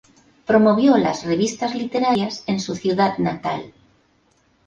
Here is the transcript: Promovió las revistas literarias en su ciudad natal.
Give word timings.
Promovió 0.47 0.97
las 0.97 1.25
revistas 1.25 1.75
literarias 1.75 2.43
en 2.47 2.59
su 2.59 2.73
ciudad 2.73 3.19
natal. 3.19 3.71